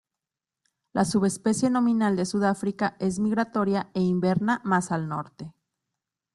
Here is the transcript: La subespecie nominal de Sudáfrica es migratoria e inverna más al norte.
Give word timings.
La 0.93 1.05
subespecie 1.05 1.69
nominal 1.69 2.15
de 2.15 2.25
Sudáfrica 2.25 2.95
es 2.99 3.19
migratoria 3.19 3.91
e 3.93 4.01
inverna 4.01 4.59
más 4.63 4.91
al 4.91 5.07
norte. 5.07 5.53